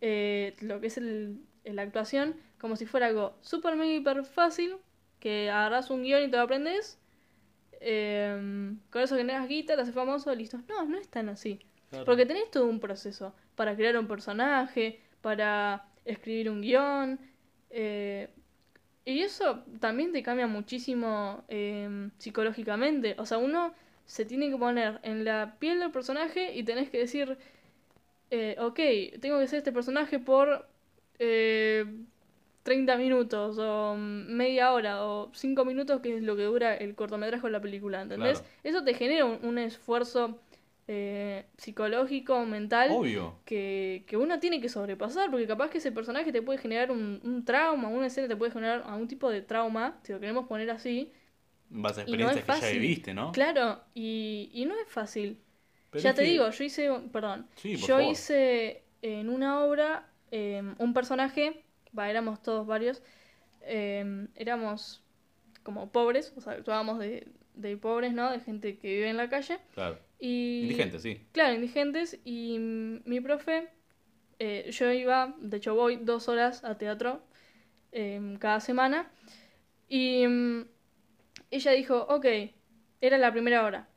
[0.02, 4.78] eh, lo que es el, la actuación, como si fuera algo súper mega hiper fácil,
[5.20, 7.00] que agarras un guion y te lo aprendes,
[7.80, 10.58] eh, con eso generas guita, te haces famoso, listo.
[10.68, 11.60] No, no es tan así.
[11.92, 12.06] Claro.
[12.06, 17.20] Porque tenés todo un proceso para crear un personaje, para escribir un guion,
[17.70, 18.30] eh,
[19.08, 23.16] y eso también te cambia muchísimo eh, psicológicamente.
[23.18, 23.74] O sea, uno
[24.06, 27.38] se tiene que poner en la piel del personaje y tenés que decir,
[28.32, 30.68] eh, ok, tengo que ser este personaje por
[31.20, 31.86] eh,
[32.64, 37.48] 30 minutos o media hora o 5 minutos, que es lo que dura el cortometraje
[37.48, 38.40] o la película, ¿entendés?
[38.42, 38.54] Claro.
[38.66, 40.38] Eso te genera un, un esfuerzo
[40.90, 43.40] eh, psicológico, mental, Obvio.
[43.44, 47.20] Que, que, uno tiene que sobrepasar, porque capaz que ese personaje te puede generar un,
[47.24, 50.70] un, trauma, una escena te puede generar algún tipo de trauma, si lo queremos poner
[50.72, 51.12] así.
[51.70, 53.34] Vas a experiencias no que ya viviste, ¿no?
[53.34, 55.38] Claro, y, y no es fácil.
[55.90, 56.30] Pero ya es te que...
[56.30, 58.04] digo, yo hice, perdón, sí, yo favor.
[58.04, 61.66] hice en una obra eh, un personaje,
[61.98, 63.04] va, éramos todos varios,
[63.62, 65.04] eh, éramos
[65.64, 68.32] como pobres, o sea, actuábamos de, de pobres, ¿no?
[68.32, 69.60] De gente que vive en la calle.
[69.74, 70.00] Claro.
[70.20, 71.22] Y, indigentes, sí.
[71.32, 72.20] Claro, indigentes.
[72.24, 73.70] Y mi profe,
[74.40, 77.22] eh, yo iba, de hecho voy dos horas a teatro
[77.92, 79.12] eh, cada semana.
[79.90, 80.66] Y um,
[81.52, 82.26] ella dijo, ok,
[83.02, 83.88] era la primera hora.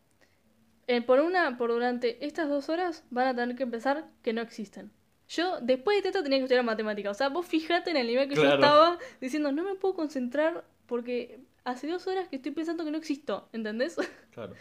[0.86, 4.40] Eh, por una, por durante estas dos horas van a tener que empezar que no
[4.40, 4.90] existen.
[5.28, 7.10] Yo después de teatro tenía que estudiar matemática.
[7.10, 8.48] O sea, vos fijate en el nivel que claro.
[8.48, 12.90] yo estaba diciendo, no me puedo concentrar porque hace dos horas que estoy pensando que
[12.90, 13.96] no existo, ¿entendés?
[14.32, 14.54] Claro.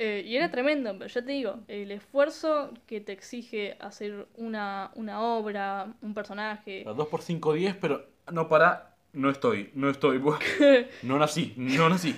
[0.00, 4.92] Eh, y era tremendo, pero ya te digo, el esfuerzo que te exige hacer una,
[4.94, 6.84] una obra, un personaje.
[6.84, 10.22] 2 por 5, 10, pero no para, no estoy, no estoy.
[11.02, 12.14] no nací, no nací.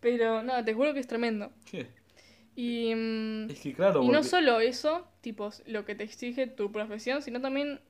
[0.00, 1.50] pero no, te juro que es tremendo.
[1.64, 1.86] ¿Qué?
[2.56, 2.90] Y,
[3.50, 7.40] es que claro, y no solo eso, tipo, lo que te exige tu profesión, sino
[7.40, 7.80] también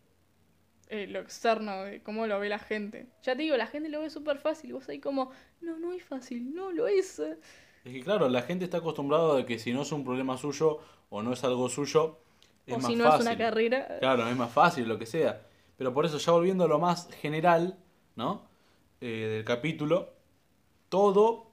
[0.88, 3.06] eh, lo externo, de cómo lo ve la gente.
[3.22, 6.04] Ya te digo, la gente lo ve súper fácil, vos ahí como, no, no es
[6.04, 7.18] fácil, no lo es.
[7.18, 10.80] Es que claro, la gente está acostumbrada a que si no es un problema suyo
[11.08, 12.18] o no es algo suyo,
[12.66, 13.20] es o más si no fácil.
[13.20, 13.98] es una carrera.
[14.00, 15.46] Claro, es más fácil, lo que sea.
[15.76, 17.78] Pero por eso, ya volviendo a lo más general,
[18.16, 18.48] ¿no?
[19.00, 20.14] Eh, del capítulo,
[20.88, 21.52] todo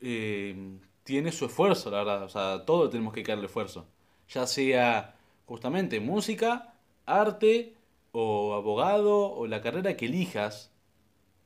[0.00, 2.22] eh, tiene su esfuerzo, la verdad.
[2.24, 3.86] O sea, todo tenemos que darle esfuerzo.
[4.28, 5.14] Ya sea
[5.46, 6.74] justamente música,
[7.06, 7.75] arte
[8.18, 10.72] o abogado o la carrera que elijas,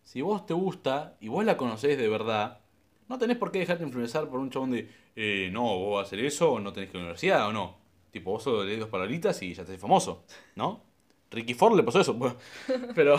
[0.05, 2.61] si vos te gusta y vos la conocés de verdad,
[3.09, 6.07] no tenés por qué dejarte influenciar por un chabón de, eh, no, vos vas a
[6.07, 7.77] hacer eso, o no tenés que ir a la universidad o no.
[8.13, 10.83] Tipo, vos solo lees dos palabritas y ya te famoso, ¿no?
[11.33, 12.17] Ricky Ford le pasó eso,
[12.95, 13.17] pero,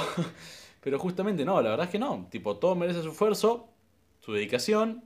[0.80, 2.28] pero justamente no, la verdad es que no.
[2.32, 3.68] Tipo, todo merece su esfuerzo,
[4.22, 5.04] su dedicación,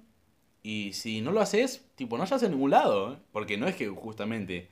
[0.61, 3.17] y si no lo haces, tipo, no hayas en ningún lado, ¿eh?
[3.31, 4.69] porque no es que justamente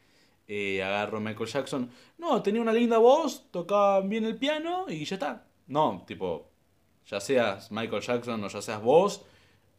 [0.47, 5.05] eh, agarro a Michael Jackson, no, tenía una linda voz, tocaba bien el piano y
[5.05, 5.47] ya está.
[5.67, 6.51] No, tipo,
[7.05, 9.25] ya seas Michael Jackson o ya seas vos,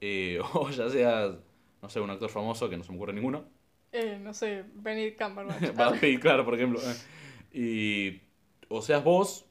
[0.01, 1.37] eh, o ya seas,
[1.83, 3.45] no sé, un actor famoso que no se me ocurre ninguno.
[3.93, 5.75] Eh, no sé, Benedict Cumberbatch.
[5.75, 6.81] Brad Pitt, claro, por ejemplo.
[7.53, 8.21] Y,
[8.69, 9.47] o seas vos,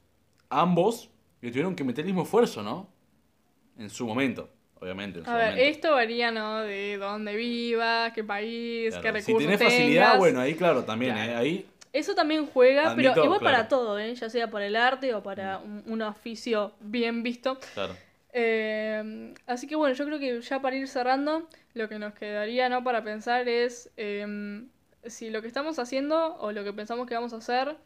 [0.50, 2.92] ambos le tuvieron que meter el mismo esfuerzo, ¿no?
[3.78, 4.50] En su momento,
[4.84, 5.18] obviamente.
[5.20, 5.70] En su A ver, momento.
[5.70, 6.60] esto varía, ¿no?
[6.62, 9.74] De dónde vivas, qué país, Claro, qué Si recursos tenés tengas.
[9.74, 11.32] facilidad, bueno, ahí claro, también, Claro.
[11.32, 11.36] ¿eh?
[11.36, 13.56] Ahí, Eso también juega, Admito, pero igual claro.
[13.56, 14.14] para todo, ¿eh?
[14.14, 17.58] Ya sea para el arte o para un, un oficio bien visto.
[17.74, 17.96] claro.
[18.36, 22.68] Eh, así que bueno, yo creo que ya para ir cerrando, lo que nos quedaría,
[22.68, 22.82] ¿no?
[22.82, 24.64] Para pensar es eh,
[25.06, 27.76] si lo que estamos haciendo o lo que pensamos que vamos a hacer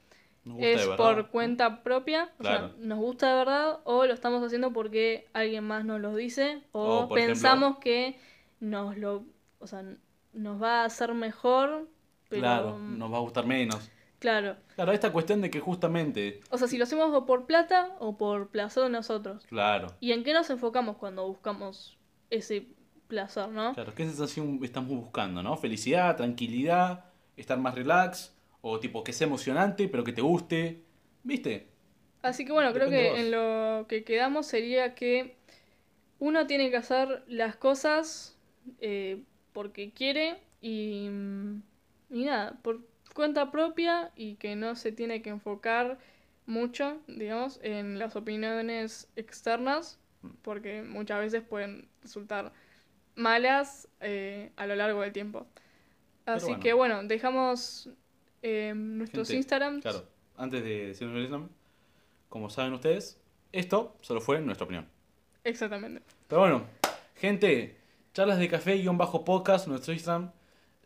[0.44, 4.14] Nos gusta es de por cuenta propia, o sea, nos gusta de verdad, o lo
[4.14, 8.18] estamos haciendo porque alguien más nos lo dice, o, pensamos que
[8.60, 9.24] nos lo,
[9.58, 9.84] o sea,
[10.32, 11.88] nos va a hacer mejor,
[12.28, 13.90] pero Claro, nos va a gustar menos.
[14.18, 14.56] claro.
[14.74, 18.16] Claro, esta cuestión de que justamente, O sea, si lo hacemos o por plata o
[18.16, 19.44] por placer de nosotros.
[19.46, 21.98] claro, ¿Y en qué nos enfocamos cuando buscamos
[22.30, 22.68] ese
[23.08, 23.74] placer, no?
[23.74, 25.56] claro, ¿qué sensación estamos buscando, no?
[25.56, 27.04] Felicidad, tranquilidad,
[27.36, 30.82] estar más relax, o tipo que sea emocionante, pero que te guste,
[31.22, 31.68] ¿viste?
[32.22, 35.36] Así que bueno, creo Depende que en lo que quedamos sería que
[36.18, 38.36] uno tiene que hacer las cosas
[38.80, 41.62] eh, porque quiere y, mm,
[42.10, 42.80] y nada, por
[43.14, 45.98] cuenta propia y que no se tiene que enfocar
[46.46, 49.98] mucho, digamos, en las opiniones externas
[50.42, 52.52] porque muchas veces pueden resultar
[53.14, 55.46] malas eh, a lo largo del tiempo.
[56.26, 56.60] Así bueno.
[56.62, 57.90] que bueno, dejamos
[58.42, 59.82] eh, nuestros Gente, Instagrams.
[59.82, 60.04] Claro,
[60.36, 61.48] antes de decirnos el Instagram,
[62.28, 63.20] como saben ustedes,
[63.52, 64.88] esto solo fue nuestra opinión.
[65.44, 66.02] Exactamente.
[66.28, 66.66] Pero bueno,
[67.16, 67.76] gente,
[68.12, 70.30] charlas de café-podcast, nuestro Instagram,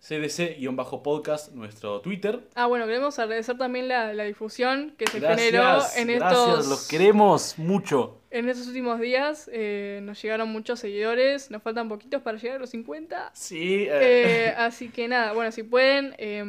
[0.00, 2.48] CDC-podcast, nuestro Twitter.
[2.54, 5.62] Ah, bueno, queremos agradecer también la, la difusión que se Gracias, generó
[5.96, 8.21] en gracias, estos, los queremos mucho.
[8.32, 9.48] En estos últimos días.
[9.52, 13.30] Eh, nos llegaron muchos seguidores, nos faltan poquitos para llegar a los 50.
[13.34, 16.42] Sí, eh, Eh, así que nada, bueno, si pueden, eh,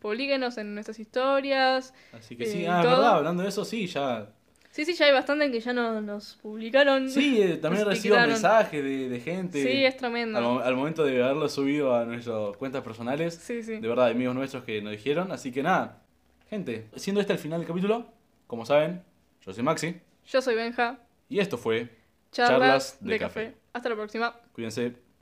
[0.00, 1.94] publíquenos en nuestras historias.
[2.12, 2.90] así que sí, eh, ah, todo.
[2.92, 4.28] verdad, hablando de eso, sí, ya.
[4.70, 7.08] Sí, sí, ya hay bastante que ya no, nos publicaron.
[7.08, 9.62] Sí, eh, también Nos recibo mensajes de, de gente.
[9.62, 10.38] Sí, es tremendo.
[10.38, 13.34] al, al momento de haberlo subido a nuestras cuentas personales.
[13.34, 13.76] Sí, sí.
[13.78, 15.32] De verdad, amigos nuestros que nos dijeron.
[15.32, 16.02] Así que nada,
[16.50, 18.04] gente, siendo este el final del capítulo,
[18.46, 19.02] como saben,
[19.46, 19.96] yo soy Maxi
[20.26, 20.98] Yo soy Benja.
[21.28, 21.88] Y esto fue
[22.32, 23.44] Charlas, Charlas de, de café.
[23.46, 23.56] café.
[23.72, 24.40] Hasta la próxima.
[24.52, 24.96] Cuídense.